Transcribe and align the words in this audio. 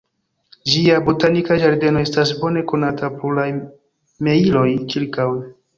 Ĝia 0.71 0.95
botanika 1.09 1.57
ĝardeno 1.65 2.03
estas 2.07 2.33
bone 2.41 2.65
konata 2.73 3.13
pluraj 3.21 3.49
mejloj 4.29 4.69
ĉirkaŭe. 4.95 5.51